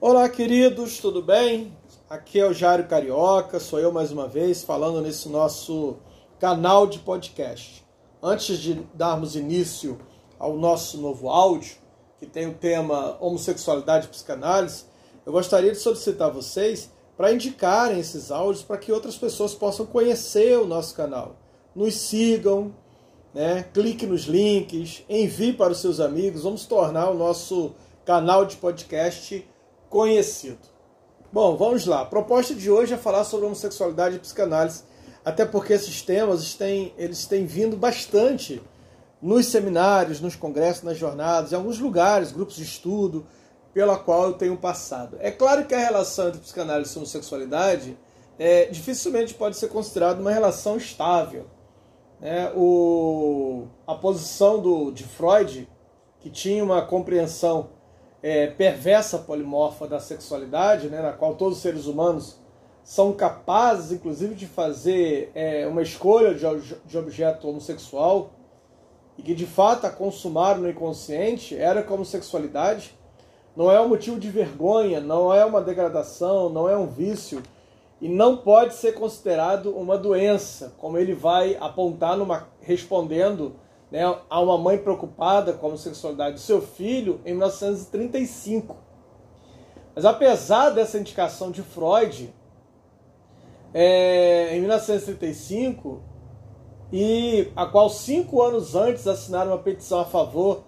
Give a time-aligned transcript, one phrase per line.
[0.00, 1.76] Olá, queridos, tudo bem?
[2.08, 5.96] Aqui é o Jário Carioca, sou eu mais uma vez falando nesse nosso
[6.38, 7.84] canal de podcast.
[8.22, 9.98] Antes de darmos início
[10.38, 11.78] ao nosso novo áudio,
[12.16, 14.84] que tem o tema homossexualidade e psicanálise,
[15.26, 19.84] eu gostaria de solicitar a vocês para indicarem esses áudios para que outras pessoas possam
[19.84, 21.34] conhecer o nosso canal.
[21.74, 22.72] Nos sigam,
[23.34, 23.64] né?
[23.74, 27.74] clique nos links, envie para os seus amigos, vamos tornar o nosso
[28.04, 29.44] canal de podcast
[29.88, 30.58] conhecido.
[31.32, 32.02] Bom, vamos lá.
[32.02, 34.82] A proposta de hoje é falar sobre homossexualidade e psicanálise,
[35.24, 38.62] até porque esses temas têm, eles têm vindo bastante
[39.20, 43.26] nos seminários, nos congressos, nas jornadas, em alguns lugares, grupos de estudo,
[43.74, 45.18] pela qual eu tenho passado.
[45.20, 47.98] É claro que a relação entre psicanálise e homossexualidade
[48.38, 51.46] é, dificilmente pode ser considerada uma relação estável.
[52.22, 55.68] É, o, a posição do, de Freud,
[56.20, 57.70] que tinha uma compreensão
[58.22, 62.38] é, perversa polimorfa da sexualidade, né, na qual todos os seres humanos
[62.82, 68.30] são capazes, inclusive, de fazer é, uma escolha de, de, objeto homossexual
[69.16, 72.94] e que de fato a consumaram no inconsciente, era como sexualidade,
[73.54, 77.42] não é um motivo de vergonha, não é uma degradação, não é um vício
[78.00, 83.56] e não pode ser considerado uma doença, como ele vai apontar numa respondendo
[83.90, 88.76] né, a uma mãe preocupada com a sexualidade do seu filho em 1935.
[89.94, 92.32] Mas apesar dessa indicação de Freud,
[93.72, 96.02] é, em 1935,
[96.92, 100.64] e a qual cinco anos antes assinaram uma petição a favor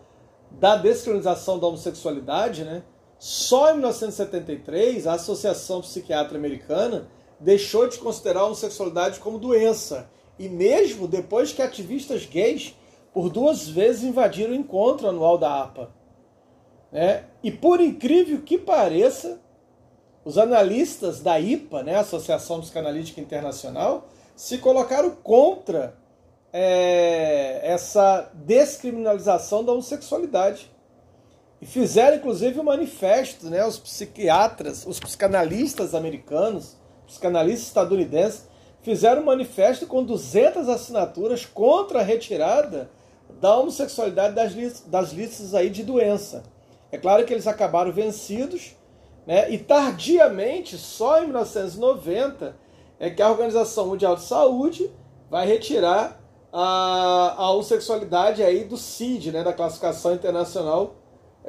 [0.50, 2.82] da descriminalização da homossexualidade, né?
[3.18, 10.10] Só em 1973 a Associação Psiquiatra Americana deixou de considerar a homossexualidade como doença.
[10.38, 12.74] E mesmo depois que ativistas gays
[13.12, 15.90] por duas vezes invadiram o encontro anual da APA.
[16.92, 17.24] Né?
[17.42, 19.40] E por incrível que pareça,
[20.24, 25.94] os analistas da IPA, né, Associação Psicanalítica Internacional, se colocaram contra
[26.52, 30.70] é, essa descriminalização da homossexualidade.
[31.60, 36.76] E fizeram, inclusive, um manifesto, né, os psiquiatras, os psicanalistas americanos,
[37.06, 38.48] psicanalistas estadunidenses,
[38.82, 42.90] fizeram um manifesto com 200 assinaturas contra a retirada
[43.40, 46.42] da homossexualidade das, listas, das listas aí de doença.
[46.90, 48.76] É claro que eles acabaram vencidos,
[49.26, 49.50] né?
[49.50, 52.56] e tardiamente, só em 1990,
[52.98, 54.90] é que a Organização Mundial de Saúde
[55.30, 56.20] vai retirar
[56.52, 59.44] a, a homossexualidade aí do CID, né?
[59.44, 60.96] da Classificação Internacional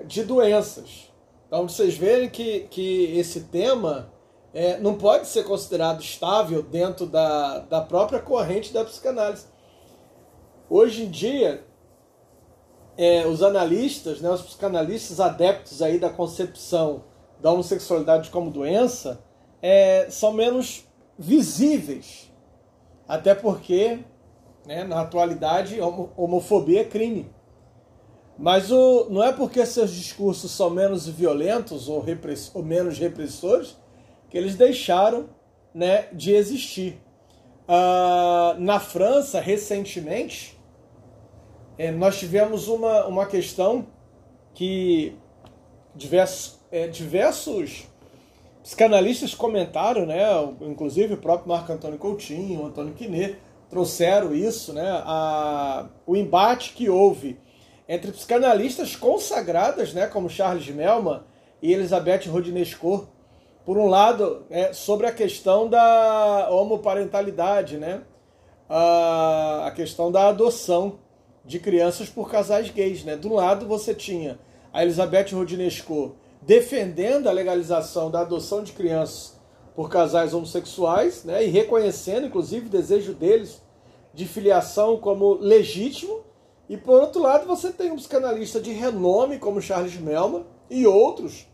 [0.06, 1.12] de Doenças.
[1.48, 4.12] Então, vocês verem que, que esse tema
[4.54, 9.46] é, não pode ser considerado estável dentro da, da própria corrente da psicanálise.
[10.70, 11.66] Hoje em dia,
[13.02, 17.06] é, os analistas, né, os psicanalistas adeptos aí da concepção
[17.42, 19.24] da homossexualidade como doença
[19.60, 20.86] é, são menos
[21.18, 22.32] visíveis.
[23.08, 24.02] Até porque,
[24.68, 25.80] né, na atualidade,
[26.16, 27.28] homofobia é crime.
[28.38, 33.76] Mas o, não é porque seus discursos são menos violentos ou, repress, ou menos repressores
[34.30, 35.28] que eles deixaram
[35.74, 37.02] né, de existir.
[37.64, 40.61] Uh, na França, recentemente,
[41.82, 43.88] é, nós tivemos uma, uma questão
[44.54, 45.18] que
[45.96, 47.88] diversos, é, diversos
[48.62, 50.20] psicanalistas comentaram, né,
[50.62, 53.36] inclusive o próprio Marco Antônio Coutinho, Antônio Quinet,
[53.68, 57.40] trouxeram isso, né, a, o embate que houve
[57.90, 61.22] entre psicanalistas consagradas, né, como Charles Melman
[61.64, 63.08] e Elizabeth Rodinesco,
[63.66, 68.04] por um lado, é, sobre a questão da homoparentalidade, né,
[68.70, 71.00] a, a questão da adoção
[71.46, 73.04] de crianças por casais gays.
[73.04, 73.16] Né?
[73.16, 74.40] Do lado você tinha
[74.74, 79.40] a Elizabeth Rodinesco defendendo a legalização da adoção de crianças
[79.76, 81.46] por casais homossexuais né?
[81.46, 83.62] e reconhecendo, inclusive, o desejo deles
[84.14, 86.22] de filiação como legítimo.
[86.68, 91.48] E por outro lado, você tem um psicanalista de renome como Charles Melman e outros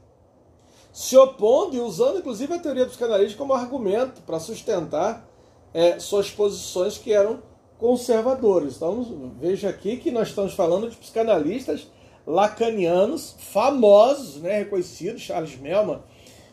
[0.97, 5.29] se opondo e usando, inclusive, a teoria psicanalítica como argumento para sustentar
[5.71, 7.39] é, suas posições que eram
[7.79, 8.75] conservadores.
[8.75, 11.87] Então veja aqui que nós estamos falando de psicanalistas
[12.25, 15.21] lacanianos famosos, né, reconhecidos.
[15.21, 16.01] Charles Melman,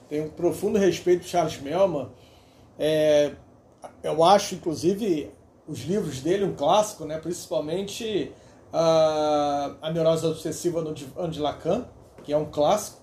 [0.08, 2.08] tenho um profundo respeito por Charles Melman.
[2.78, 3.32] É,
[4.02, 5.30] eu acho, inclusive,
[5.66, 8.32] os livros dele um clássico, né, principalmente
[8.72, 11.86] uh, A Neurose Obsessiva no Divã de Lacan,
[12.22, 13.02] que é um clássico.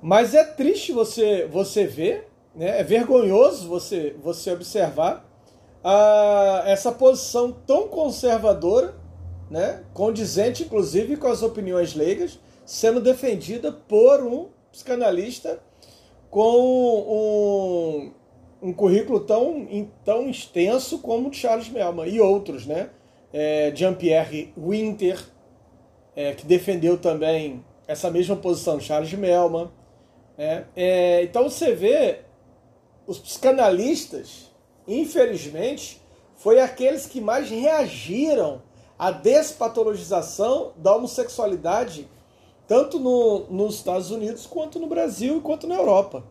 [0.00, 5.25] Mas é triste você, você ver, né, é vergonhoso você, você observar
[5.88, 8.96] a essa posição tão conservadora,
[9.48, 15.60] né, condizente inclusive com as opiniões leigas, sendo defendida por um psicanalista
[16.28, 18.10] com
[18.60, 19.64] um, um currículo tão,
[20.04, 22.90] tão extenso como o de Charles Melman e outros, né?
[23.32, 25.24] É, Jean-Pierre Winter,
[26.16, 29.70] é, que defendeu também essa mesma posição, Charles Melman.
[30.36, 30.64] Né?
[30.74, 32.22] É, então você vê
[33.06, 34.50] os psicanalistas,
[34.86, 36.00] infelizmente,
[36.36, 38.62] foi aqueles que mais reagiram
[38.98, 42.08] à despatologização da homossexualidade,
[42.66, 46.24] tanto no, nos Estados Unidos, quanto no Brasil e quanto na Europa.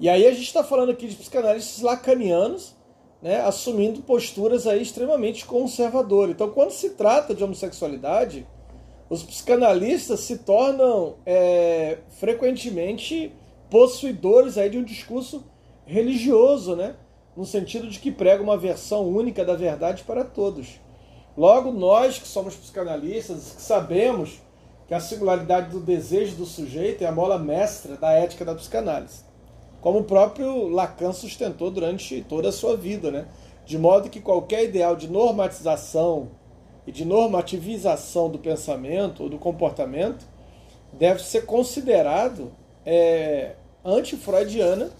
[0.00, 2.74] E aí a gente está falando aqui de psicanalistas lacanianos,
[3.20, 6.34] né, assumindo posturas aí extremamente conservadoras.
[6.34, 8.46] Então, quando se trata de homossexualidade,
[9.08, 13.32] os psicanalistas se tornam é, frequentemente
[13.70, 15.44] possuidores aí de um discurso
[15.86, 16.96] religioso, né?
[17.36, 20.80] No sentido de que prega uma versão única da verdade para todos.
[21.36, 24.40] Logo, nós que somos psicanalistas, que sabemos
[24.86, 29.24] que a singularidade do desejo do sujeito é a mola mestra da ética da psicanálise.
[29.80, 33.26] Como o próprio Lacan sustentou durante toda a sua vida, né?
[33.64, 36.30] De modo que qualquer ideal de normatização
[36.86, 40.26] e de normativização do pensamento ou do comportamento
[40.92, 42.52] deve ser considerado
[42.84, 44.90] é, anti-freudiana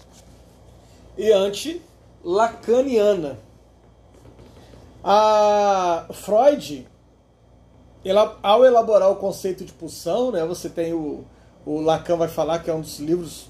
[1.17, 1.31] e
[2.23, 3.37] anti-lacaniana.
[5.03, 6.87] A Freud,
[8.05, 11.25] ela, ao elaborar o conceito de pulsão, né, você tem o,
[11.65, 13.49] o Lacan vai falar que é um dos livros,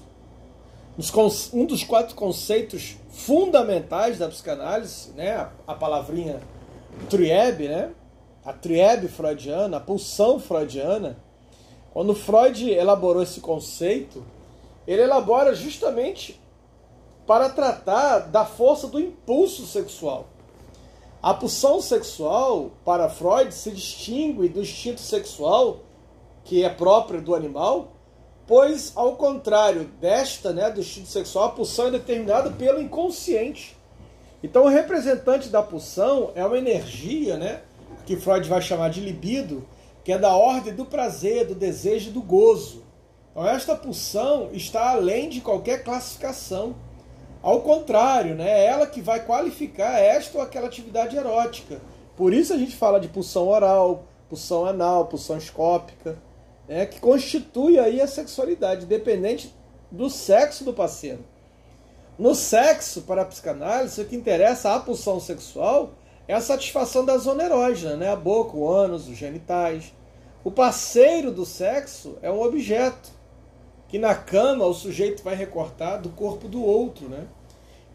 [1.52, 6.40] um dos quatro conceitos fundamentais da psicanálise, né, a, palavrinha
[7.08, 7.92] triebe, né,
[8.44, 11.16] a triebe freudiana, a pulsão freudiana.
[11.92, 14.24] Quando Freud elaborou esse conceito,
[14.84, 16.40] ele elabora justamente
[17.26, 20.26] para tratar da força do impulso sexual.
[21.22, 25.78] A pulsão sexual, para Freud, se distingue do instinto sexual,
[26.44, 27.92] que é próprio do animal,
[28.46, 33.74] pois, ao contrário desta, né, do instinto sexual, a pulsão é determinada pelo inconsciente.
[34.42, 37.62] Então, o representante da pulsão é uma energia, né,
[38.04, 39.66] que Freud vai chamar de libido,
[40.04, 42.82] que é da ordem do prazer, do desejo e do gozo.
[43.30, 46.74] Então, esta pulsão está além de qualquer classificação.
[47.44, 51.78] Ao contrário, né, é ela que vai qualificar esta ou aquela atividade erótica.
[52.16, 56.16] Por isso a gente fala de pulsão oral, pulsão anal, pulsão escópica,
[56.66, 59.54] né, que constitui aí a sexualidade, dependente
[59.90, 61.22] do sexo do parceiro.
[62.18, 65.90] No sexo, para a psicanálise, o que interessa a pulsão sexual
[66.26, 68.08] é a satisfação da zona erógena, né?
[68.10, 69.92] a boca, o ânus, os genitais.
[70.42, 73.12] O parceiro do sexo é um objeto
[73.94, 77.28] que na cama o sujeito vai recortar do corpo do outro, né?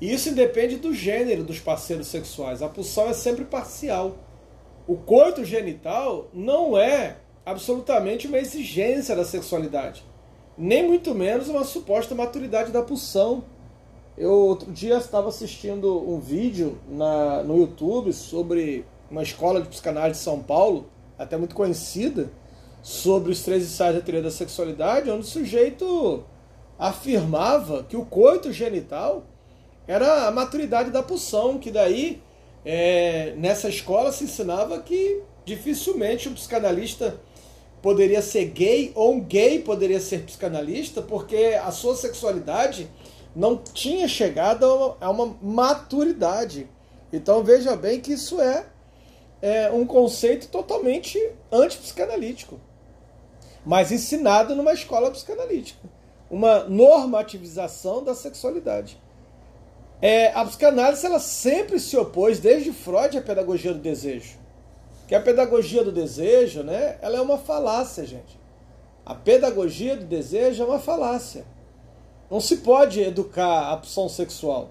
[0.02, 2.62] Isso independe do gênero dos parceiros sexuais.
[2.62, 4.18] A pulsão é sempre parcial.
[4.88, 10.04] O coito genital não é absolutamente uma exigência da sexualidade,
[10.58, 13.44] nem muito menos uma suposta maturidade da pulsão.
[14.18, 20.20] Eu outro dia estava assistindo um vídeo na, no YouTube sobre uma escola de psicanálise
[20.20, 22.32] de São Paulo, até muito conhecida,
[22.82, 26.24] sobre os três ensaios da teoria da sexualidade, onde o sujeito
[26.78, 29.24] afirmava que o coito genital
[29.90, 32.22] era a maturidade da pulsão, que daí
[32.64, 37.20] é, nessa escola se ensinava que dificilmente um psicanalista
[37.82, 42.90] poderia ser gay ou um gay poderia ser psicanalista, porque a sua sexualidade
[43.36, 46.70] não tinha chegado a uma maturidade.
[47.12, 48.66] Então veja bem que isso é,
[49.42, 51.18] é um conceito totalmente
[51.52, 52.60] antipsicanalítico
[53.66, 55.88] mas ensinado numa escola psicanalítica.
[56.30, 59.00] Uma normativização da sexualidade.
[60.02, 64.38] É, a psicanálise ela sempre se opôs, desde Freud, à pedagogia do desejo.
[65.08, 68.40] Que a pedagogia do desejo né, ela é uma falácia, gente.
[69.06, 71.46] A pedagogia do desejo é uma falácia.
[72.30, 74.70] Não se pode educar a pulsão sexual.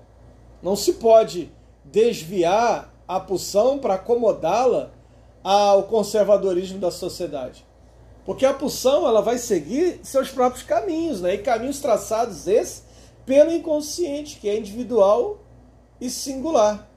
[0.63, 1.51] Não se pode
[1.85, 4.91] desviar a pulsão para acomodá-la
[5.43, 7.67] ao conservadorismo da sociedade.
[8.25, 11.35] Porque a pulsão ela vai seguir seus próprios caminhos, né?
[11.35, 12.85] E caminhos traçados esses
[13.29, 15.41] pelo inconsciente, que é individual
[16.01, 16.89] e singular.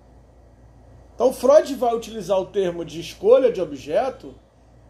[1.13, 4.33] Então Freud vai utilizar o termo de escolha de objeto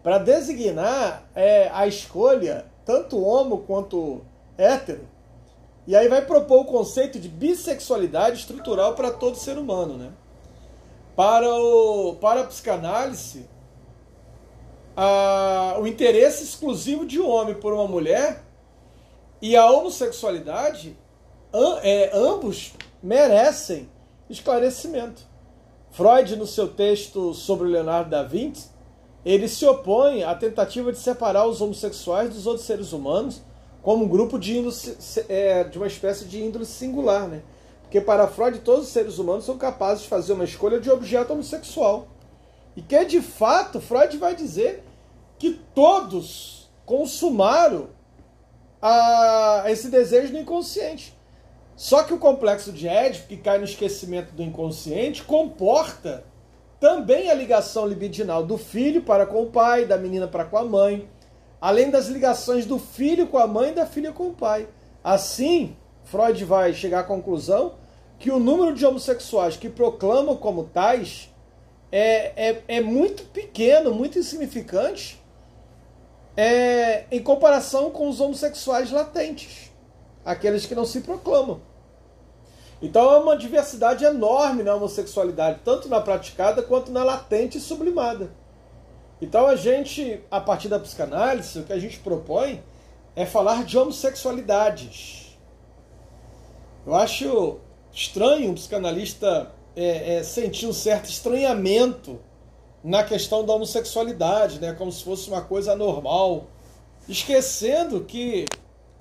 [0.04, 4.22] para designar é, a escolha, tanto homo quanto
[4.56, 5.08] hétero.
[5.88, 9.98] E aí vai propor o conceito de bissexualidade estrutural para todo ser humano.
[9.98, 10.12] Né?
[11.16, 13.50] Para, o, para a psicanálise,
[14.96, 18.44] a, o interesse exclusivo de um homem por uma mulher
[19.42, 20.96] e a homossexualidade,
[21.82, 23.90] é, ambos merecem
[24.30, 25.24] esclarecimento.
[25.92, 28.70] Freud, no seu texto sobre Leonardo da Vinci,
[29.26, 33.42] ele se opõe à tentativa de separar os homossexuais dos outros seres humanos
[33.82, 34.76] como um grupo de, índole,
[35.28, 37.44] é, de uma espécie de índole singular, né?
[37.82, 41.34] Porque para Freud todos os seres humanos são capazes de fazer uma escolha de objeto
[41.34, 42.08] homossexual.
[42.76, 44.84] E que de fato Freud vai dizer
[45.38, 47.90] que todos consumaram
[48.82, 51.14] a, esse desejo no inconsciente.
[51.76, 56.24] Só que o complexo de Édipo, que cai no esquecimento do inconsciente, comporta
[56.80, 60.64] também a ligação libidinal do filho para com o pai, da menina para com a
[60.64, 61.08] mãe,
[61.60, 64.68] além das ligações do filho com a mãe e da filha com o pai.
[65.04, 67.74] Assim, Freud vai chegar à conclusão
[68.18, 71.32] que o número de homossexuais que proclamam como tais
[71.92, 75.22] é, é, é muito pequeno, muito insignificante
[76.38, 79.71] é, em comparação com os homossexuais latentes,
[80.26, 81.62] aqueles que não se proclamam.
[82.82, 88.32] Então é uma diversidade enorme na homossexualidade, tanto na praticada quanto na latente e sublimada.
[89.22, 92.64] Então a gente, a partir da psicanálise, o que a gente propõe
[93.16, 95.38] é falar de homossexualidades.
[96.86, 97.60] Eu acho
[97.94, 102.20] estranho um psicanalista é, é, sentir um certo estranhamento
[102.84, 106.48] na questão da homossexualidade, né, como se fosse uma coisa normal,
[107.08, 108.46] esquecendo que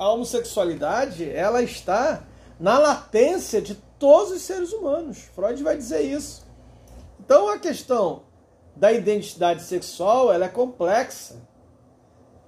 [0.00, 2.22] a homossexualidade ela está
[2.58, 5.18] na latência de todos os seres humanos.
[5.34, 6.42] Freud vai dizer isso.
[7.20, 8.22] Então a questão
[8.74, 11.36] da identidade sexual ela é complexa,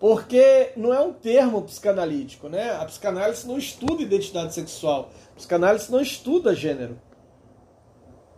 [0.00, 2.74] porque não é um termo psicanalítico, né?
[2.74, 6.98] A psicanálise não estuda identidade sexual, a psicanálise não estuda gênero.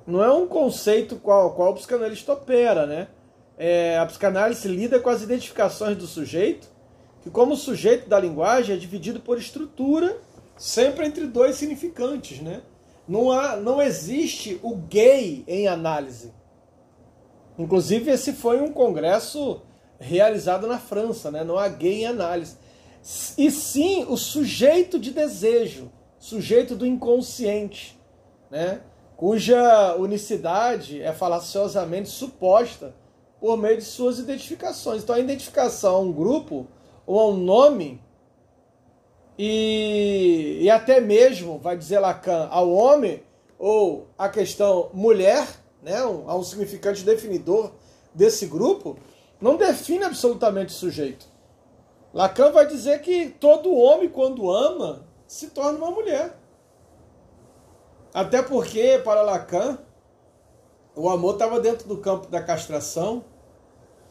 [0.05, 3.07] Não é um conceito qual, qual o psicanalista opera, né?
[3.57, 6.74] É, a psicanálise lida com as identificações do sujeito,
[7.25, 10.21] que como sujeito da linguagem é dividido por estrutura
[10.59, 12.61] sempre entre dois significantes, né?
[13.09, 16.35] Não, há, não existe o gay em análise.
[17.59, 19.63] Inclusive, esse foi um congresso
[19.99, 21.43] realizado na França, né?
[21.43, 22.59] Não há gay em análise.
[23.39, 27.99] E sim o sujeito de desejo, sujeito do inconsciente,
[28.51, 28.83] né?
[29.17, 32.95] Cuja unicidade é falaciosamente suposta
[33.41, 35.03] por meio de suas identificações.
[35.03, 36.69] Então, a identificação a um grupo
[37.07, 38.01] ou a um nome
[39.39, 43.23] e, e até mesmo, vai dizer Lacan, ao homem
[43.59, 45.47] ou a questão mulher,
[45.83, 47.73] né, um, a um significante definidor
[48.15, 48.97] desse grupo,
[49.41, 51.27] não define absolutamente o sujeito.
[52.13, 56.39] Lacan vai dizer que todo homem, quando ama, se torna uma mulher.
[58.13, 59.79] Até porque, para Lacan,
[60.95, 63.25] o amor estava dentro do campo da castração,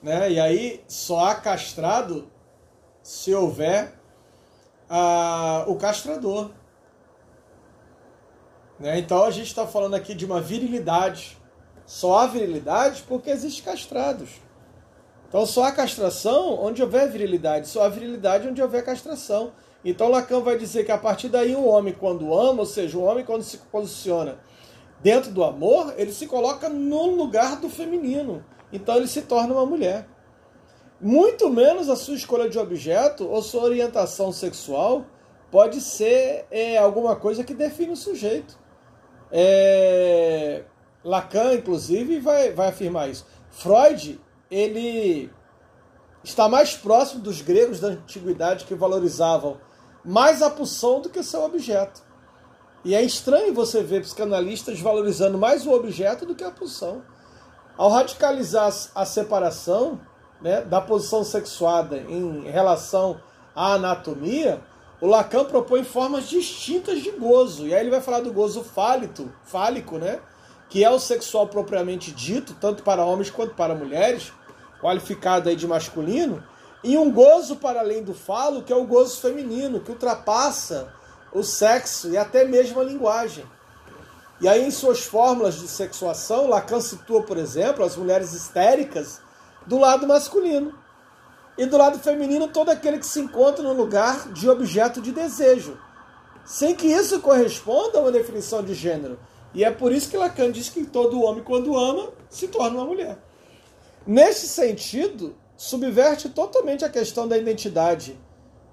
[0.01, 0.29] né?
[0.33, 2.27] e aí só há castrado
[3.03, 3.93] se houver
[5.67, 6.49] o castrador.
[8.79, 8.97] Né?
[8.97, 11.37] Então a gente está falando aqui de uma virilidade.
[11.85, 14.41] Só há virilidade porque existem castrados.
[15.27, 19.51] Então só há castração onde houver virilidade, só há virilidade onde houver castração.
[19.83, 23.03] Então Lacan vai dizer que a partir daí o homem quando ama, ou seja, o
[23.03, 24.37] homem quando se posiciona
[25.01, 28.45] dentro do amor, ele se coloca no lugar do feminino.
[28.71, 30.07] Então ele se torna uma mulher
[31.03, 35.05] muito menos a sua escolha de objeto ou sua orientação sexual
[35.51, 38.57] pode ser é, alguma coisa que define o sujeito.
[39.29, 40.63] É,
[41.03, 43.25] Lacan, inclusive, vai, vai afirmar isso.
[43.51, 44.17] Freud,
[44.49, 45.29] ele
[46.23, 49.57] está mais próximo dos gregos da antiguidade que valorizavam
[50.05, 52.01] mais a pulsão do que seu objeto.
[52.85, 57.03] E é estranho você ver psicanalistas valorizando mais o objeto do que a pulsão.
[57.77, 59.99] Ao radicalizar a separação,
[60.43, 63.19] né, da posição sexuada em relação
[63.55, 64.61] à anatomia,
[64.99, 67.65] o Lacan propõe formas distintas de gozo.
[67.65, 70.19] E aí ele vai falar do gozo fálito, fálico, né?
[70.69, 74.33] Que é o sexual propriamente dito, tanto para homens quanto para mulheres,
[74.81, 76.43] qualificado aí de masculino,
[76.83, 80.93] e um gozo para além do falo, que é o gozo feminino, que ultrapassa
[81.31, 83.45] o sexo e até mesmo a linguagem.
[84.41, 89.21] E aí, em suas fórmulas de sexuação, Lacan situa, por exemplo, as mulheres histéricas
[89.65, 90.73] do lado masculino.
[91.57, 95.77] E do lado feminino, todo aquele que se encontra no lugar de objeto de desejo.
[96.45, 99.19] Sem que isso corresponda a uma definição de gênero.
[99.53, 102.85] E é por isso que Lacan diz que todo homem, quando ama, se torna uma
[102.85, 103.17] mulher.
[104.05, 108.17] Neste sentido, subverte totalmente a questão da identidade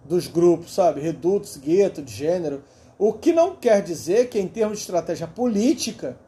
[0.04, 1.00] dos grupos, sabe?
[1.00, 2.64] Redutos, gueto, de gênero.
[2.98, 6.18] O que não quer dizer que, em termos de estratégia política,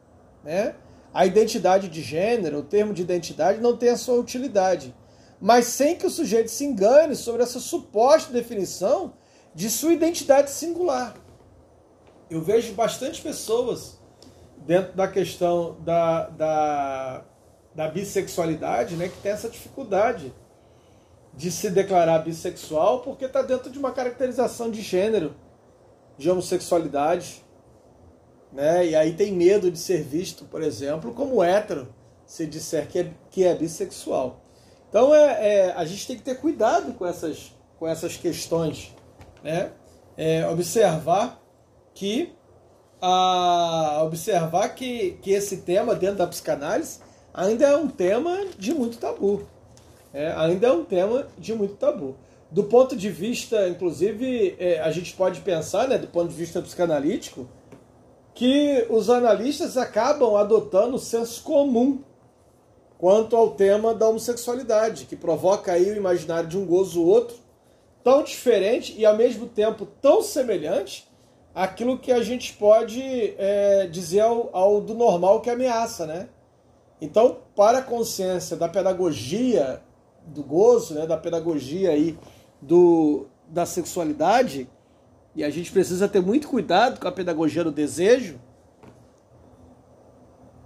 [0.43, 0.75] né,
[1.13, 4.93] a identidade de gênero, o termo de identidade, não tem a sua utilidade.
[5.39, 9.13] Mas sem que o sujeito se engane sobre essa suposta definição
[9.53, 11.15] de sua identidade singular.
[12.29, 13.99] Eu vejo bastante pessoas
[14.65, 17.25] dentro da questão da, da,
[17.75, 20.33] da bissexualidade né, que tem essa dificuldade
[21.35, 25.35] de se declarar bissexual porque está dentro de uma caracterização de gênero,
[26.17, 27.43] de homossexualidade.
[28.53, 28.87] Né?
[28.87, 31.87] E aí tem medo de ser visto, por exemplo, como hétero,
[32.25, 34.41] se disser que é, que é bissexual.
[34.89, 38.93] Então é, é a gente tem que ter cuidado com essas, com essas questões.
[39.43, 39.71] Né?
[40.15, 41.41] É, observar
[41.95, 42.31] que
[43.01, 46.99] a observar que, que esse tema dentro da psicanálise
[47.33, 49.45] ainda é um tema de muito tabu.
[50.13, 52.15] É, ainda é um tema de muito tabu.
[52.51, 56.61] Do ponto de vista, inclusive, é, a gente pode pensar, né, do ponto de vista
[56.61, 57.49] psicanalítico,
[58.33, 61.99] que os analistas acabam adotando o senso comum
[62.97, 67.35] quanto ao tema da homossexualidade, que provoca aí o imaginário de um gozo outro,
[68.03, 71.07] tão diferente e ao mesmo tempo tão semelhante
[71.53, 73.01] àquilo que a gente pode
[73.37, 76.29] é, dizer ao, ao do normal que ameaça, né?
[76.99, 79.81] Então, para a consciência da pedagogia
[80.25, 82.17] do gozo, né, da pedagogia aí
[82.61, 84.69] do, da sexualidade,
[85.35, 88.39] e a gente precisa ter muito cuidado com a pedagogia do desejo,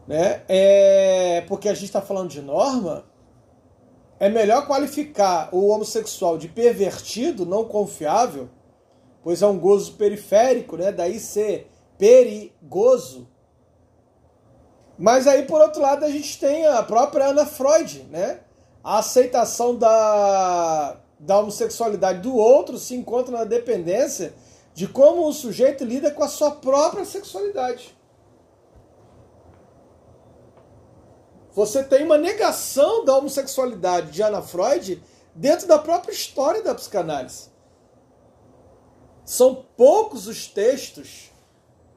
[0.08, 3.06] né, é, porque a gente está falando de norma,
[4.20, 8.50] é melhor qualificar o homossexual de pervertido, não confiável,
[9.24, 13.28] pois é um gozo periférico, né, daí ser perigoso.
[14.98, 18.40] Mas aí, por outro lado, a gente tem a própria Ana Freud, né?
[18.88, 24.34] a aceitação da, da homossexualidade do outro se encontra na dependência
[24.78, 27.98] de como o sujeito lida com a sua própria sexualidade.
[31.52, 35.02] Você tem uma negação da homossexualidade de Ana Freud
[35.34, 37.50] dentro da própria história da psicanálise.
[39.26, 41.32] São poucos os textos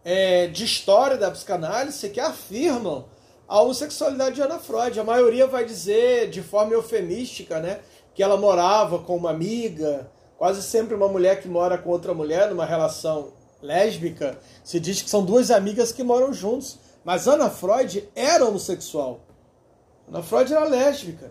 [0.03, 3.11] é, de história da psicanálise que afirmam
[3.47, 4.99] a homossexualidade de Ana Freud.
[4.99, 7.81] A maioria vai dizer de forma eufemística, né,
[8.15, 12.49] que ela morava com uma amiga, quase sempre uma mulher que mora com outra mulher
[12.49, 14.39] numa relação lésbica.
[14.65, 19.21] Se diz que são duas amigas que moram juntos, mas Ana Freud era homossexual.
[20.09, 21.31] Ana Freud era lésbica,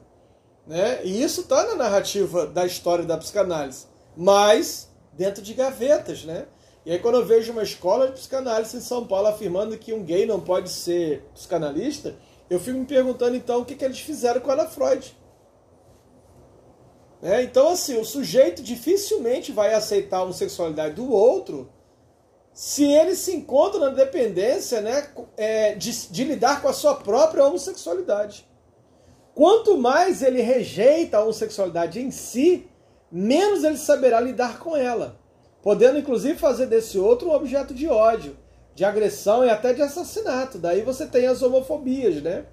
[0.67, 1.03] né?
[1.03, 6.45] E isso está na narrativa da história da psicanálise, mas dentro de gavetas, né?
[6.85, 10.03] E aí quando eu vejo uma escola de psicanálise em São Paulo afirmando que um
[10.03, 12.13] gay não pode ser psicanalista,
[12.47, 15.17] eu fico me perguntando então o que, que eles fizeram com Ana Freud.
[17.21, 21.69] É, então, assim, o sujeito dificilmente vai aceitar a homossexualidade do outro
[22.53, 27.45] se ele se encontra na dependência né, é, de, de lidar com a sua própria
[27.45, 28.47] homossexualidade.
[29.35, 32.67] Quanto mais ele rejeita a homossexualidade em si,
[33.11, 35.19] menos ele saberá lidar com ela
[35.61, 38.37] podendo inclusive fazer desse outro um objeto de ódio,
[38.73, 40.57] de agressão e até de assassinato.
[40.57, 42.45] Daí você tem as homofobias, né?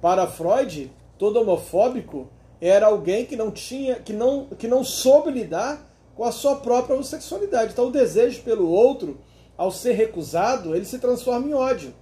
[0.00, 2.28] Para Freud, todo homofóbico
[2.60, 6.94] era alguém que não tinha, que não, que não soube lidar com a sua própria
[6.94, 7.72] homossexualidade.
[7.72, 9.18] Então o desejo pelo outro,
[9.56, 11.94] ao ser recusado, ele se transforma em ódio.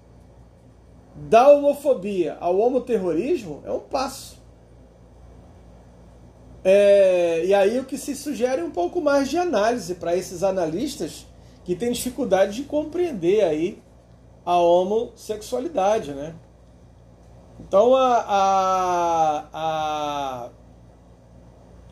[1.15, 4.39] Da homofobia ao homoterrorismo é um passo.
[6.65, 10.43] É, e aí o que se sugere é um pouco mais de análise para esses
[10.43, 11.27] analistas
[11.65, 13.81] que têm dificuldade de compreender aí
[14.45, 16.35] a homossexualidade, né?
[17.61, 20.49] Então, a, a, a,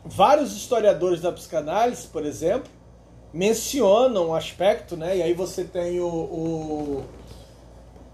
[0.05, 2.71] vários historiadores da psicanálise, por exemplo,
[3.33, 5.17] mencionam um aspecto, né?
[5.17, 7.03] E aí você tem o, o,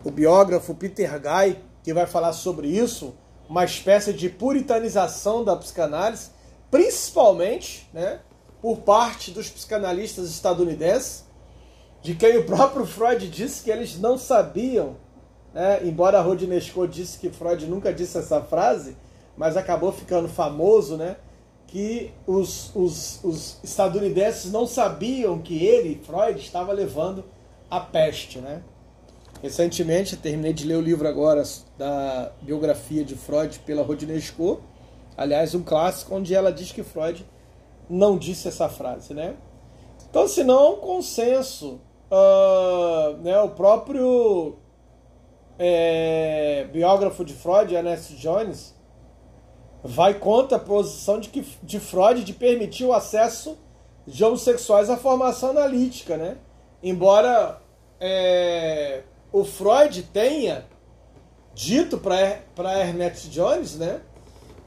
[0.03, 3.13] o biógrafo Peter Guy, que vai falar sobre isso,
[3.47, 6.31] uma espécie de puritanização da psicanálise,
[6.71, 8.19] principalmente né,
[8.61, 11.25] por parte dos psicanalistas estadunidenses,
[12.01, 14.97] de quem o próprio Freud disse que eles não sabiam,
[15.53, 18.95] né, embora Rodinesco disse que Freud nunca disse essa frase,
[19.37, 21.17] mas acabou ficando famoso, né,
[21.67, 27.23] que os, os, os estadunidenses não sabiam que ele, Freud, estava levando
[27.69, 28.39] a peste.
[28.39, 28.61] Né?
[29.41, 31.43] Recentemente, terminei de ler o livro agora
[31.77, 34.61] da biografia de Freud pela Rodinesco,
[35.15, 37.25] Aliás, um clássico onde ela diz que Freud
[37.89, 39.35] não disse essa frase, né?
[40.09, 41.79] Então, se não um consenso,
[42.11, 44.55] uh, né, o próprio
[45.57, 48.73] é, biógrafo de Freud, Ernest Jones,
[49.83, 53.57] vai contra a posição de, que, de Freud de permitir o acesso
[54.05, 56.37] de homossexuais à formação analítica, né?
[56.81, 57.61] Embora
[57.99, 60.65] é, o Freud tenha
[61.53, 64.01] dito para Ernest Jones, né?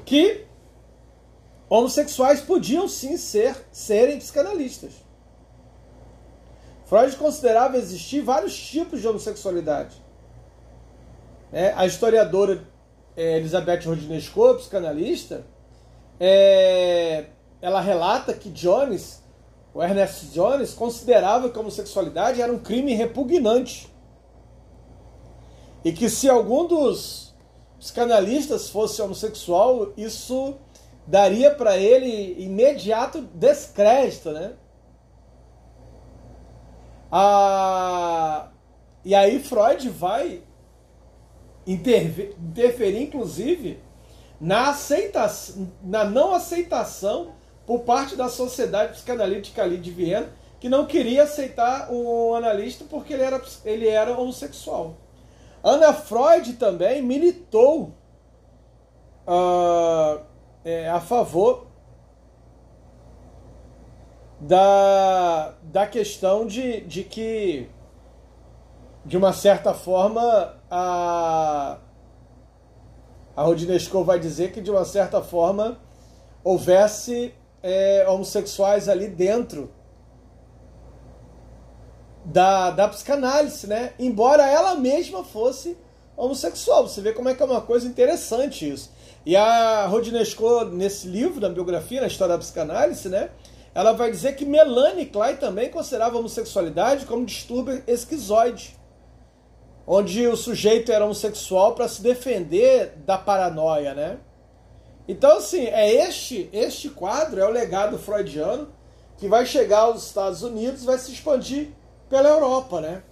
[0.07, 0.47] que
[1.69, 4.93] homossexuais podiam sim ser serem psicanalistas.
[6.87, 10.01] Freud considerava existir vários tipos de homossexualidade.
[11.53, 12.67] É, a historiadora
[13.17, 15.47] é, Elizabeth Rodinesco, psicanalista,
[16.21, 17.27] é,
[17.61, 19.23] ela relata que Jones,
[19.73, 23.93] o Ernest Jones, considerava que a homossexualidade era um crime repugnante.
[25.85, 27.35] E que se algum dos
[27.79, 30.57] psicanalistas fosse homossexual, isso
[31.07, 34.55] daria para ele imediato descrédito, né?
[37.11, 38.49] Ah,
[39.05, 40.43] e aí Freud vai
[41.67, 43.81] interferir, inclusive,
[44.41, 47.33] na, aceitação, na não aceitação
[47.67, 50.29] por parte da Sociedade Psicanalítica ali de Viena,
[50.61, 54.97] que não queria aceitar o analista porque ele era, ele era homossexual.
[55.63, 57.93] Ana Freud também militou
[59.27, 60.21] uh,
[60.65, 61.67] é, a favor
[64.41, 67.69] da, da questão de, de que,
[69.05, 71.79] de uma certa forma, a,
[73.37, 75.79] a Rodinesco vai dizer que, de uma certa forma,
[76.43, 79.71] houvesse é, homossexuais ali dentro
[82.25, 83.93] da, da psicanálise, né?
[83.99, 85.77] Embora ela mesma fosse
[86.17, 86.89] homossexual.
[86.89, 88.91] Você vê como é que é uma coisa interessante isso.
[89.25, 93.31] E a Rodinesco, nesse livro, da biografia, na história da psicanálise, né?
[93.75, 98.77] Ela vai dizer que Melanie Klein também considerava a homossexualidade como distúrbio esquizoide
[99.87, 104.19] onde o sujeito era homossexual para se defender da paranoia, né?
[105.09, 108.69] Então, assim, é este, este quadro, é o legado freudiano
[109.17, 111.69] que vai chegar aos Estados Unidos vai se expandir
[112.09, 113.03] pela Europa, né?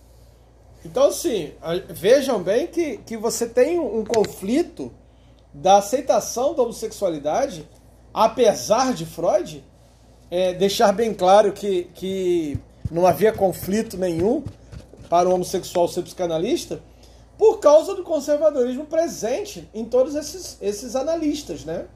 [0.84, 1.52] Então, assim,
[1.88, 4.92] vejam bem que, que você tem um conflito
[5.52, 7.66] da aceitação da homossexualidade,
[8.12, 9.64] apesar de Freud
[10.30, 12.58] é, deixar bem claro que, que
[12.90, 14.44] não havia conflito nenhum,
[15.08, 16.80] para o homossexual ser psicanalista
[17.36, 21.86] por causa do conservadorismo presente em todos esses, esses analistas, né?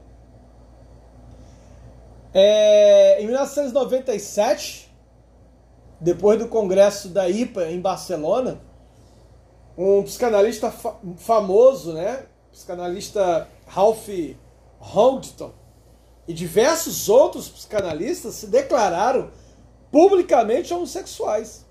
[2.33, 4.91] É, em 1997,
[5.99, 8.61] depois do congresso da IPA em Barcelona,
[9.77, 12.25] um psicanalista fa famoso, né?
[12.51, 14.09] Psicanalista Ralph
[14.79, 15.51] Holdton
[16.27, 19.31] e diversos outros psicanalistas se declararam
[19.91, 21.65] publicamente homossexuais.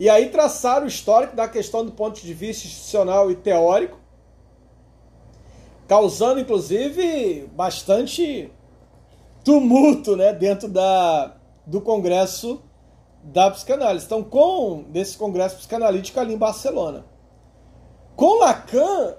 [0.00, 3.98] E aí traçaram o histórico da questão do ponto de vista institucional e teórico,
[5.86, 8.50] causando inclusive bastante
[9.44, 11.36] tumulto né, dentro da,
[11.66, 12.62] do Congresso
[13.22, 14.06] da Psicanálise.
[14.06, 17.04] Então, com desse Congresso Psicanalítico ali em Barcelona.
[18.16, 19.16] Com Lacan,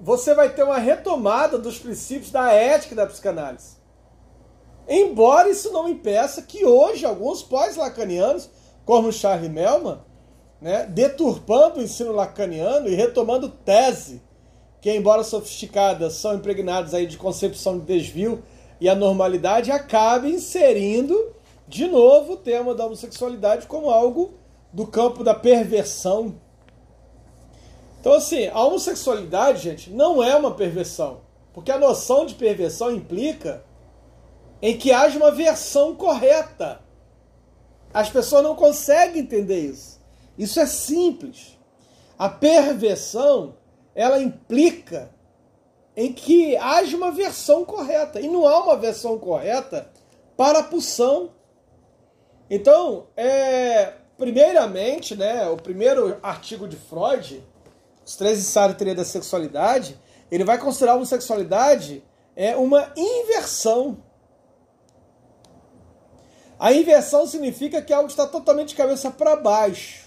[0.00, 3.76] você vai ter uma retomada dos princípios da ética da psicanálise.
[4.88, 8.50] Embora isso não impeça que hoje alguns pós-lacanianos,
[8.84, 10.00] como Charles Melman,
[10.64, 14.22] né, deturpando o ensino lacaniano e retomando tese,
[14.80, 18.42] que, embora sofisticadas, são impregnadas aí de concepção de desvio
[18.80, 21.34] e anormalidade, acaba inserindo
[21.68, 24.32] de novo o tema da homossexualidade como algo
[24.72, 26.34] do campo da perversão.
[28.00, 31.20] Então, assim, a homossexualidade, gente, não é uma perversão.
[31.52, 33.62] Porque a noção de perversão implica
[34.62, 36.80] em que haja uma versão correta.
[37.92, 39.93] As pessoas não conseguem entender isso.
[40.38, 41.58] Isso é simples.
[42.18, 43.56] A perversão,
[43.94, 45.10] ela implica
[45.96, 48.20] em que haja uma versão correta.
[48.20, 49.90] E não há uma versão correta
[50.36, 51.30] para a pulsão.
[52.50, 57.42] Então, é, primeiramente, né, o primeiro artigo de Freud,
[58.04, 59.98] os três ensaios da sexualidade,
[60.30, 62.02] ele vai considerar a homossexualidade
[62.36, 64.02] é uma inversão.
[66.58, 70.03] A inversão significa que algo está totalmente de cabeça para baixo.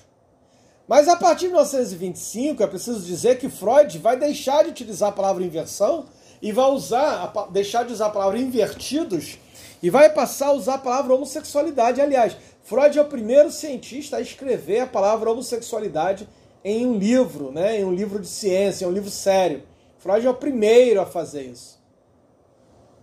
[0.88, 5.12] Mas a partir de 1925, é preciso dizer que Freud vai deixar de utilizar a
[5.12, 6.06] palavra inversão
[6.42, 9.38] e vai usar, deixar de usar a palavra invertidos
[9.84, 12.00] e vai passar a usar a palavra homossexualidade.
[12.00, 16.28] Aliás, Freud é o primeiro cientista a escrever a palavra homossexualidade
[16.64, 17.80] em um livro, né?
[17.80, 19.64] em um livro de ciência, em um livro sério.
[19.98, 21.78] Freud é o primeiro a fazer isso.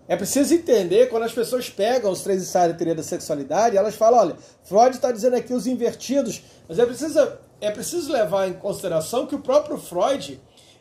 [0.07, 3.94] É preciso entender, quando as pessoas pegam os três ensaios de teoria da sexualidade, elas
[3.94, 7.18] falam, olha, Freud está dizendo aqui os invertidos, mas é preciso
[7.60, 10.40] é preciso levar em consideração que o próprio Freud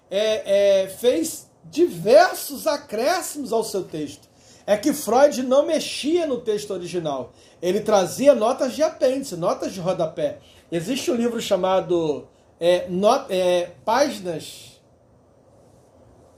[0.10, 4.28] é, é, fez diversos acréscimos ao seu texto.
[4.66, 7.34] É que Freud não mexia no texto original.
[7.62, 10.40] Ele trazia notas de apêndice, notas de rodapé.
[10.72, 12.28] Existe um livro chamado
[12.60, 14.82] é, not, é, Páginas.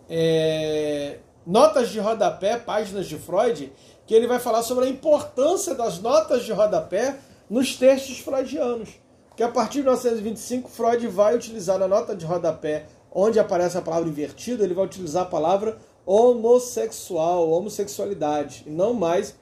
[0.10, 3.72] É, notas de rodapé, páginas de Freud,
[4.06, 7.18] que ele vai falar sobre a importância das notas de rodapé
[7.50, 8.90] nos textos freudianos
[9.36, 13.82] que a partir de 1925 Freud vai utilizar na nota de rodapé, onde aparece a
[13.82, 19.36] palavra invertido, ele vai utilizar a palavra homossexual, homossexualidade, e não mais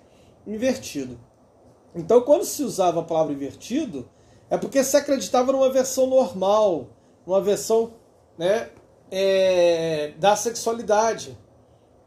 [0.47, 1.19] invertido.
[1.95, 4.09] Então, quando se usava a palavra invertido,
[4.49, 6.87] é porque se acreditava numa versão normal,
[7.25, 7.93] numa versão
[8.37, 8.69] né,
[9.11, 11.37] é, da sexualidade.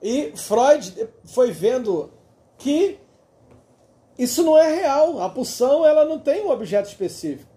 [0.03, 2.11] E Freud foi vendo
[2.59, 2.99] que
[4.19, 5.21] isso não é real.
[5.21, 7.56] A pulsão ela não tem um objeto específico.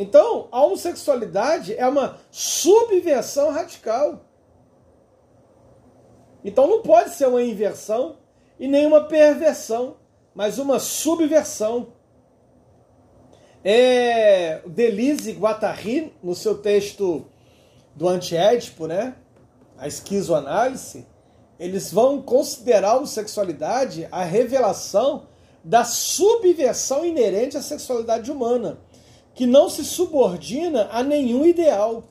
[0.00, 4.24] Então, a homossexualidade é uma subversão radical.
[6.42, 8.16] Então não pode ser uma inversão
[8.58, 9.98] e nem uma perversão,
[10.34, 11.88] mas uma subversão.
[13.62, 17.26] É, Delise Guattari, no seu texto
[17.94, 19.14] do antiédipo, né,
[19.76, 21.06] a esquizoanálise,
[21.58, 25.28] eles vão considerar a homossexualidade a revelação
[25.62, 28.78] da subversão inerente à sexualidade humana,
[29.34, 32.04] que não se subordina a nenhum ideal.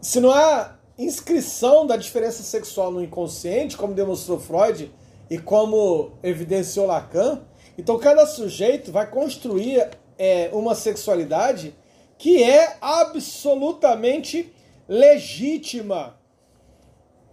[0.00, 4.92] Se não há inscrição da diferença sexual no inconsciente, como demonstrou Freud
[5.28, 7.42] e como evidenciou Lacan,
[7.76, 11.74] então cada sujeito vai construir é, uma sexualidade
[12.18, 14.52] que é absolutamente
[14.86, 16.18] legítima.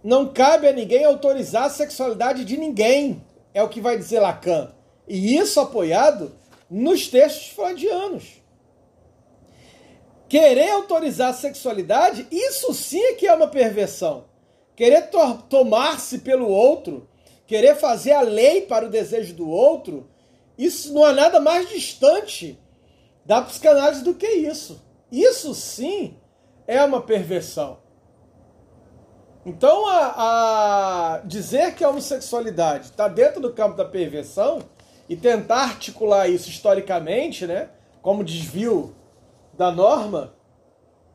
[0.02, 4.70] Não cabe a ninguém autorizar a sexualidade de ninguém, é o que vai dizer Lacan.
[5.06, 6.32] E isso apoiado
[6.70, 8.42] nos textos freudianos.
[10.28, 14.26] Querer autorizar a sexualidade, isso sim é que é uma perversão.
[14.76, 17.08] Querer to tomar-se pelo outro,
[17.46, 20.08] querer fazer a lei para o desejo do outro,
[20.56, 22.58] isso não é nada mais distante
[23.24, 24.82] da psicanálise do que isso.
[25.10, 26.16] Isso sim
[26.66, 27.78] é uma perversão.
[29.46, 34.60] Então, a, a dizer que a homossexualidade está dentro do campo da perversão
[35.08, 37.70] e tentar articular isso historicamente, né,
[38.02, 38.94] como desvio
[39.56, 40.34] da norma,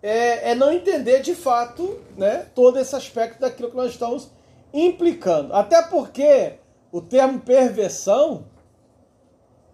[0.01, 4.29] é, é, não entender de fato né, todo esse aspecto daquilo que nós estamos
[4.73, 5.53] implicando.
[5.53, 6.53] Até porque
[6.91, 8.45] o termo perversão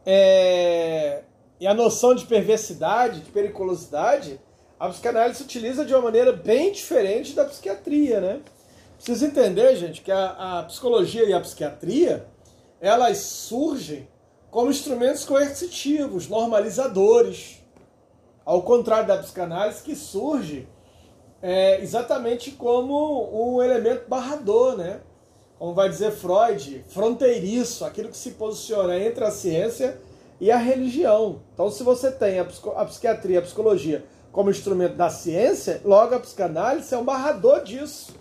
[0.06, 1.24] é,
[1.60, 4.40] e a noção de perversidade, de periculosidade,
[4.80, 8.40] a psicanálise utiliza de uma maneira bem diferente da psiquiatria, né?
[8.96, 12.26] Precisa entender, gente, que a, a psicologia e a psiquiatria,
[12.82, 14.08] elas surgem
[14.50, 17.64] como instrumentos coercitivos, normalizadores.
[18.46, 20.68] Ao contrário da psicanálise, que surge
[21.42, 25.02] é, exatamente como um elemento barrador, né?
[25.58, 30.02] Como vai dizer Freud, fronteiriço, aquilo que se posiciona entre a ciência
[30.40, 31.42] e a religião.
[31.54, 36.20] Então, se você tem a, a psiquiatria, a psicologia como instrumento da ciência, logo a
[36.20, 38.16] psicanálise é um barrador disso.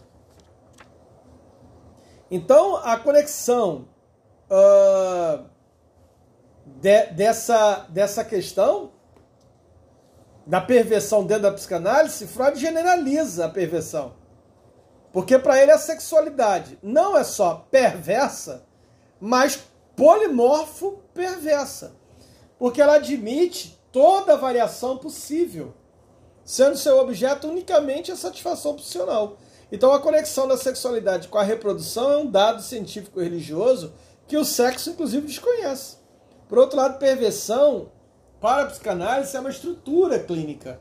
[2.30, 3.86] Então, a conexão
[4.50, 5.44] uh,
[6.66, 8.92] de, dessa, dessa questão
[10.46, 14.14] da perversão dentro da psicanálise, Freud generaliza a perversão.
[15.12, 18.64] Porque para ele a sexualidade não é só perversa,
[19.20, 19.62] mas
[19.94, 21.98] polimorfo perversa
[22.58, 25.72] porque ela admite toda variação possível,
[26.44, 29.38] sendo seu objeto unicamente a satisfação opcional.
[29.70, 33.92] Então, a conexão da sexualidade com a reprodução é um dado científico religioso
[34.28, 35.96] que o sexo, inclusive, desconhece.
[36.48, 37.90] Por outro lado, perversão,
[38.40, 40.80] para a psicanálise, é uma estrutura clínica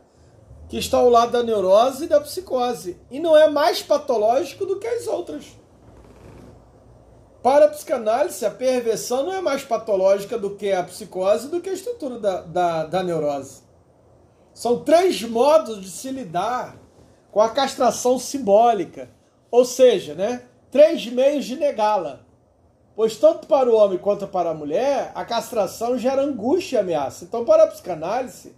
[0.69, 4.77] que está ao lado da neurose e da psicose e não é mais patológico do
[4.79, 5.45] que as outras.
[7.41, 11.69] Para a psicanálise, a perversão não é mais patológica do que a psicose, do que
[11.69, 13.61] a estrutura da, da, da neurose.
[14.53, 16.75] São três modos de se lidar
[17.31, 19.09] com a castração simbólica,
[19.49, 22.26] ou seja, né, três meios de negá-la.
[22.97, 27.25] Pois tanto para o homem quanto para a mulher, a castração gera angústia e ameaça.
[27.25, 28.55] Então, para a psicanálise,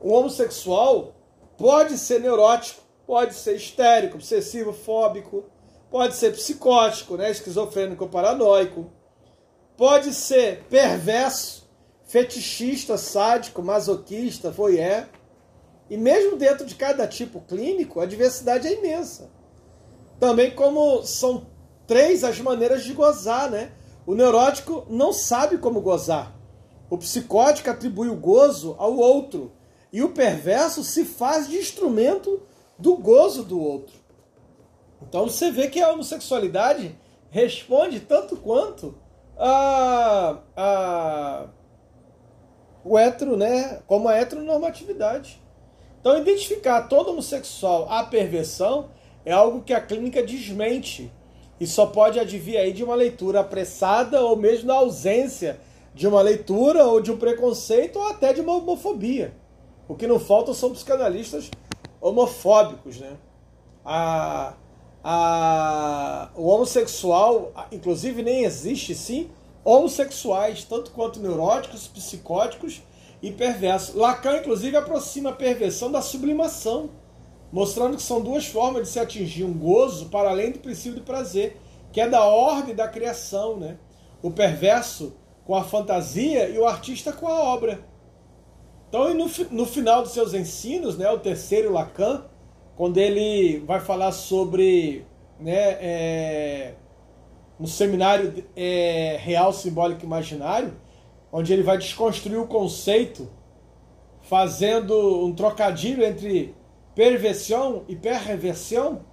[0.00, 1.12] o homossexual
[1.58, 5.44] pode ser neurótico, pode ser histérico, obsessivo, fóbico,
[5.90, 8.90] pode ser psicótico, né, esquizofrênico paranoico,
[9.76, 11.70] pode ser perverso,
[12.06, 15.04] fetichista, sádico, masoquista, voyeur.
[15.90, 19.30] E mesmo dentro de cada tipo clínico, a diversidade é imensa.
[20.18, 21.52] Também como são
[21.86, 23.72] três as maneiras de gozar, né?
[24.06, 26.34] O neurótico não sabe como gozar.
[26.90, 29.52] O psicótico atribui o gozo ao outro.
[29.92, 32.42] E o perverso se faz de instrumento
[32.78, 33.94] do gozo do outro.
[35.02, 36.98] Então você vê que a homossexualidade
[37.30, 38.94] responde tanto quanto
[39.36, 41.46] a, a
[42.84, 45.42] o hetero, né, como a heteronormatividade.
[46.00, 48.90] Então identificar todo homossexual a perversão
[49.24, 51.10] é algo que a clínica desmente
[51.60, 55.60] e só pode advir aí de uma leitura apressada ou mesmo na ausência
[55.94, 59.34] de uma leitura ou de um preconceito ou até de uma homofobia.
[59.86, 61.50] O que não falta são psicanalistas
[62.00, 63.16] homofóbicos, né?
[63.84, 64.54] A,
[65.02, 69.30] a, o homossexual, inclusive nem existe sim,
[69.62, 72.82] homossexuais, tanto quanto neuróticos, psicóticos
[73.22, 73.94] e perversos.
[73.94, 76.90] Lacan, inclusive, aproxima a perversão da sublimação,
[77.54, 81.04] mostrando que são duas formas de se atingir um gozo para além do princípio do
[81.04, 81.56] prazer,
[81.92, 83.78] que é da ordem da criação, né?
[84.20, 85.14] O perverso
[85.44, 87.78] com a fantasia e o artista com a obra.
[88.88, 92.24] Então, no, no final dos seus ensinos, né, o terceiro Lacan,
[92.74, 95.06] quando ele vai falar sobre
[95.38, 96.74] né, é,
[97.60, 100.74] um seminário é, real, simbólico imaginário,
[101.30, 103.30] onde ele vai desconstruir o conceito,
[104.22, 106.52] fazendo um trocadilho entre
[106.94, 109.04] perversão e perversão,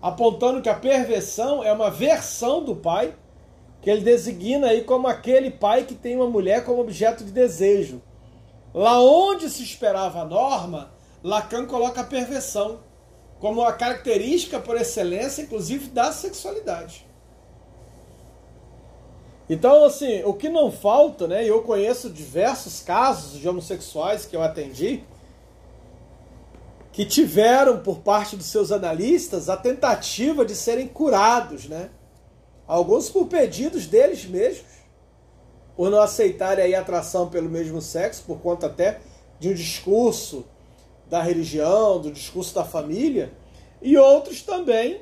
[0.00, 3.14] apontando que a perversão é uma versão do pai,
[3.80, 8.02] que ele designa aí como aquele pai que tem uma mulher como objeto de desejo.
[8.74, 12.80] Lá onde se esperava a norma, Lacan coloca a perversão
[13.40, 17.06] como a característica por excelência, inclusive, da sexualidade.
[19.48, 21.48] Então, assim, o que não falta, né?
[21.48, 25.04] Eu conheço diversos casos de homossexuais que eu atendi
[26.98, 31.90] que tiveram por parte dos seus analistas a tentativa de serem curados, né?
[32.66, 34.66] Alguns por pedidos deles mesmos,
[35.76, 38.98] por não aceitarem a atração pelo mesmo sexo, por conta até
[39.38, 40.44] de um discurso
[41.08, 43.32] da religião, do discurso da família,
[43.80, 45.00] e outros também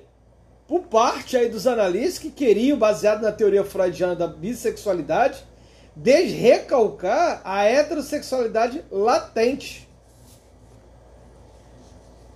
[0.68, 5.42] por parte aí dos analistas que queriam, baseado na teoria freudiana da bissexualidade,
[5.96, 9.85] desrecalcar a heterossexualidade latente.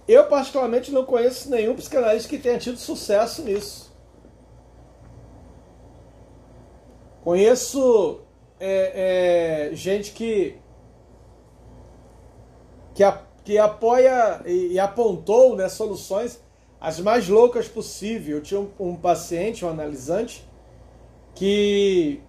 [0.08, 3.90] Eu, particularmente, não conheço nenhum psicanalista que tenha tido sucesso nisso.
[7.22, 8.20] Conheço
[8.58, 10.56] é, é, gente que,
[12.94, 16.40] que a que apoia e, e apontou né, soluções
[16.80, 18.36] as mais loucas possível.
[18.36, 20.48] Eu tinha um, um paciente, um analisante,
[21.34, 22.20] que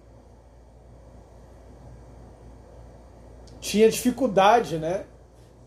[3.60, 5.04] tinha dificuldade, né,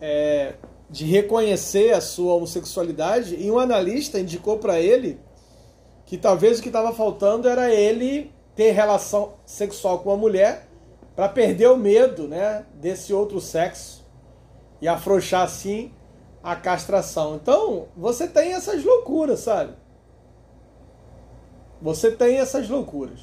[0.01, 0.55] é,
[0.89, 5.19] de reconhecer a sua homossexualidade e um analista indicou para ele
[6.05, 10.67] que talvez o que estava faltando era ele ter relação sexual com uma mulher
[11.15, 14.05] para perder o medo, né, desse outro sexo
[14.81, 15.91] e afrouxar assim
[16.43, 17.35] a castração.
[17.35, 19.73] Então, você tem essas loucuras, sabe?
[21.81, 23.21] Você tem essas loucuras.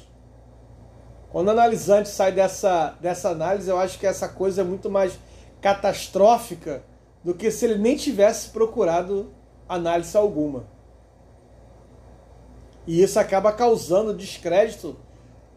[1.31, 5.17] Quando o analisante sai dessa, dessa análise, eu acho que essa coisa é muito mais
[5.61, 6.83] catastrófica
[7.23, 9.31] do que se ele nem tivesse procurado
[9.67, 10.65] análise alguma.
[12.85, 14.97] E isso acaba causando descrédito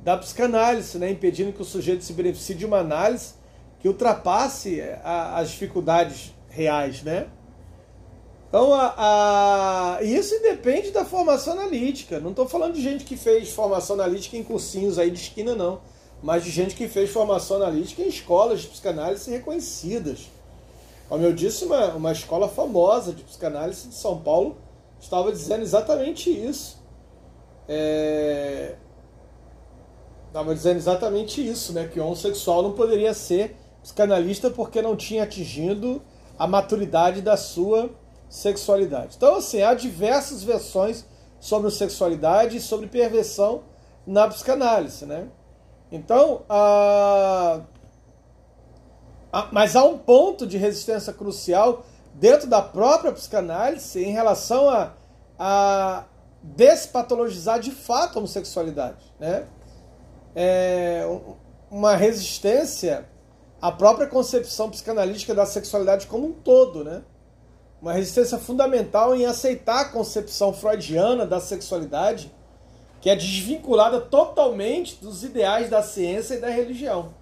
[0.01, 1.11] da psicanálise, né?
[1.11, 3.35] impedindo que o sujeito se beneficie de uma análise
[3.81, 7.27] que ultrapasse a, as dificuldades reais, né?
[8.49, 12.21] Então, a, a, isso depende da formação analítica.
[12.21, 15.81] Não estou falando de gente que fez formação analítica em cursinhos aí de esquina, não.
[16.23, 20.31] Mas de gente que fez formação analítica em escolas de psicanálise reconhecidas.
[21.09, 24.57] Como eu disse, uma, uma escola famosa de psicanálise de São Paulo
[25.01, 26.83] estava dizendo exatamente isso.
[27.69, 28.77] É...
[30.29, 31.89] Estava dizendo exatamente isso, né?
[31.89, 36.03] Que o homossexual não poderia ser psicanalista porque não tinha atingido
[36.39, 37.91] a maturidade da sua
[38.29, 39.15] sexualidade.
[39.17, 41.07] Então, assim, há diversas versões
[41.39, 43.63] sobre sexualidade e sobre perversão
[44.07, 45.29] na psicanálise, né?
[45.91, 47.61] Então, a...
[49.53, 51.85] mas há um ponto de resistência crucial
[52.15, 54.93] dentro da própria psicanálise em relação a,
[55.39, 56.05] a
[56.43, 59.47] despatologizar de fato a homossexualidade, né?
[60.35, 61.05] É
[61.71, 63.07] uma resistência
[63.61, 67.03] a própria concepção psicanalítica da sexualidade como um todo, né?
[67.81, 72.33] Uma resistência fundamental em aceitar a concepção freudiana da sexualidade,
[73.01, 77.15] que é desvinculada totalmente dos ideais da ciência e da religião.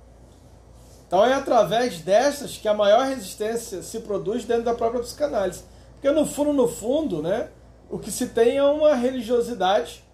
[1.06, 5.64] Então é através dessas que a maior resistência se produz dentro da própria psicanálise.
[5.92, 7.48] Porque no fundo, no fundo, né,
[7.90, 10.04] o que se tem é uma religiosidade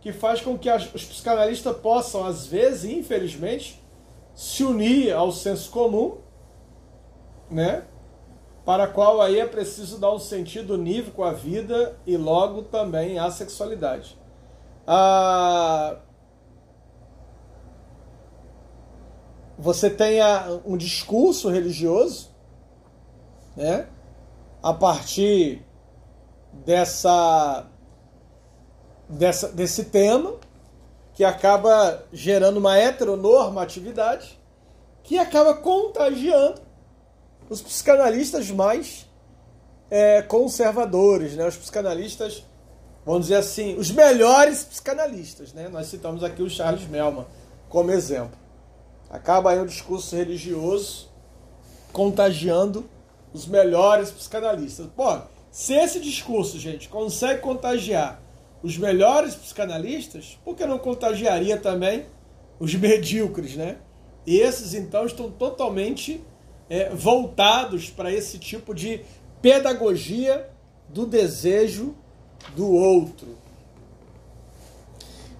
[0.00, 3.82] que faz com que os psicanalistas possam, às vezes, infelizmente,
[4.34, 6.18] se unir ao senso comum,
[7.50, 7.84] né?
[8.64, 13.30] Para qual aí é preciso dar um sentido unívoco à vida e logo também à
[13.30, 14.16] sexualidade.
[14.86, 15.96] Ah,
[19.60, 20.20] você tem
[20.64, 22.30] um discurso religioso,
[23.54, 23.86] né?
[24.62, 25.62] A partir
[26.64, 27.66] dessa,
[29.06, 30.34] dessa desse tema,
[31.12, 34.40] que acaba gerando uma heteronormatividade
[35.02, 36.62] que acaba contagiando
[37.50, 39.06] os psicanalistas mais
[39.90, 41.46] é, conservadores, né?
[41.46, 42.44] os psicanalistas,
[43.04, 45.52] vamos dizer assim, os melhores psicanalistas.
[45.52, 45.68] Né?
[45.68, 47.26] Nós citamos aqui o Charles Melman
[47.68, 48.38] como exemplo.
[49.10, 51.10] Acaba aí o discurso religioso
[51.92, 52.88] contagiando
[53.32, 54.86] os melhores psicanalistas.
[54.96, 55.18] Pô,
[55.50, 58.22] se esse discurso, gente, consegue contagiar
[58.62, 62.06] os melhores psicanalistas, por que não contagiaria também
[62.58, 63.78] os medíocres, né?
[64.26, 66.22] E esses, então, estão totalmente
[66.68, 69.00] é, voltados para esse tipo de
[69.42, 70.48] pedagogia
[70.88, 71.94] do desejo
[72.54, 73.36] do outro.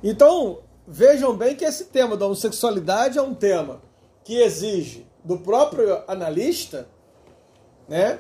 [0.03, 0.61] Então,
[0.91, 3.81] vejam bem que esse tema da homossexualidade é um tema
[4.25, 6.89] que exige do próprio analista
[7.89, 8.19] né,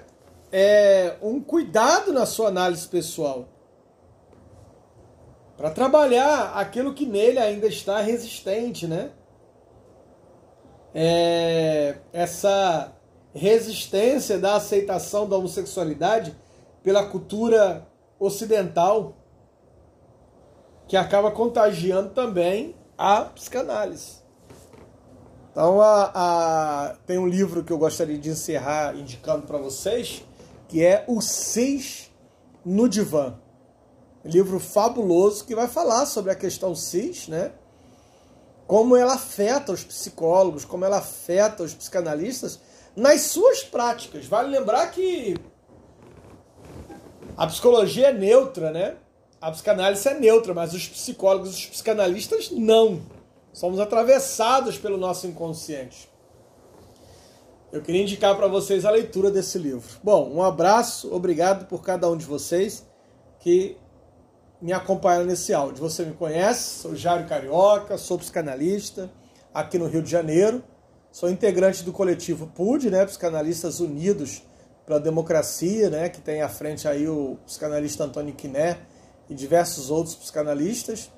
[0.52, 3.48] é, um cuidado na sua análise pessoal
[5.56, 9.10] para trabalhar aquilo que nele ainda está resistente, né?
[10.94, 12.92] É, essa
[13.34, 16.34] resistência da aceitação da homossexualidade
[16.82, 17.86] pela cultura
[18.18, 19.19] ocidental
[20.90, 24.16] que acaba contagiando também a psicanálise.
[25.52, 30.24] Então, a, a, tem um livro que eu gostaria de encerrar indicando para vocês,
[30.66, 32.10] que é O Cis
[32.64, 33.38] no Divã.
[34.24, 37.52] livro fabuloso que vai falar sobre a questão cis, né?
[38.66, 42.58] Como ela afeta os psicólogos, como ela afeta os psicanalistas
[42.96, 44.26] nas suas práticas.
[44.26, 45.36] Vale lembrar que
[47.36, 48.96] a psicologia é neutra, né?
[49.40, 53.00] A psicanálise é neutra, mas os psicólogos, os psicanalistas não.
[53.54, 56.10] Somos atravessados pelo nosso inconsciente.
[57.72, 59.88] Eu queria indicar para vocês a leitura desse livro.
[60.04, 62.86] Bom, um abraço, obrigado por cada um de vocês
[63.38, 63.78] que
[64.60, 65.80] me acompanharam nesse áudio.
[65.80, 69.10] Você me conhece, sou Jário Carioca, sou psicanalista
[69.54, 70.62] aqui no Rio de Janeiro.
[71.10, 74.42] Sou integrante do coletivo PUD, né, Psicanalistas Unidos
[74.84, 78.78] pela Democracia, né, que tem à frente aí o psicanalista Antônio Quiné
[79.30, 81.10] e diversos outros psicanalistas.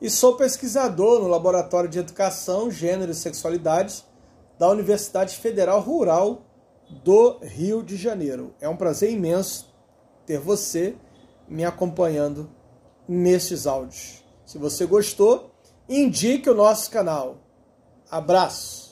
[0.00, 4.04] E sou pesquisador no Laboratório de Educação, Gênero e Sexualidade
[4.58, 6.42] da Universidade Federal Rural
[7.02, 8.54] do Rio de Janeiro.
[8.60, 9.72] É um prazer imenso
[10.26, 10.96] ter você
[11.48, 12.50] me acompanhando
[13.08, 14.24] nestes áudios.
[14.44, 15.50] Se você gostou,
[15.88, 17.38] indique o nosso canal.
[18.10, 18.85] Abraço!